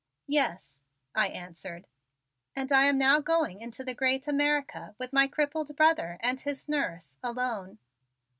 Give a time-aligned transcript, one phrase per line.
[0.25, 0.81] "Yes,"
[1.13, 1.85] I answered.
[2.55, 6.67] "And I am now going into the great America with my crippled brother and his
[6.67, 7.77] nurse alone.